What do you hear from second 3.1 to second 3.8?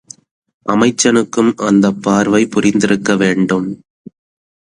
வேண்டும்.